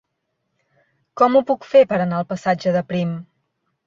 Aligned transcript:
Com 1.21 1.37
ho 1.37 1.41
puc 1.49 1.67
fer 1.73 1.81
per 1.91 1.99
anar 2.05 2.17
al 2.21 2.25
passatge 2.31 2.73
de 2.77 2.83
Prim? 2.93 3.13